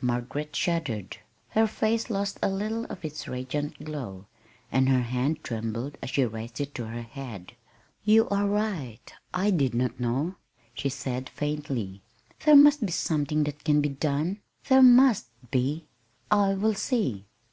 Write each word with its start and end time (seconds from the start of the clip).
Margaret 0.00 0.56
shuddered. 0.56 1.18
Her 1.50 1.68
face 1.68 2.10
lost 2.10 2.40
a 2.42 2.50
little 2.50 2.86
of 2.86 3.04
its 3.04 3.28
radiant 3.28 3.84
glow, 3.84 4.26
and 4.72 4.88
her 4.88 5.02
hand 5.02 5.44
trembled 5.44 5.96
as 6.02 6.10
she 6.10 6.26
raised 6.26 6.60
it 6.60 6.74
to 6.74 6.86
her 6.88 7.02
head. 7.02 7.52
"You 8.02 8.28
are 8.30 8.48
right 8.48 9.12
I 9.32 9.50
did 9.52 9.72
not 9.76 10.00
know," 10.00 10.34
she 10.74 10.88
said 10.88 11.28
faintly. 11.28 12.02
"There 12.44 12.56
must 12.56 12.84
be 12.84 12.90
something 12.90 13.44
that 13.44 13.62
can 13.62 13.80
be 13.80 13.90
done. 13.90 14.40
There 14.68 14.82
must 14.82 15.28
be. 15.52 15.86
I 16.32 16.54
will 16.54 16.74
see." 16.74 17.26